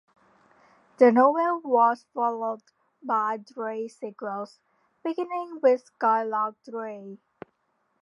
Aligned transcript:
The 0.97 1.11
novel 1.11 1.61
was 1.63 2.07
followed 2.15 2.63
by 3.03 3.37
three 3.47 3.87
sequels, 3.87 4.57
beginning 5.03 5.59
with 5.61 5.85
Skylark 5.85 6.55
Three. 6.65 7.19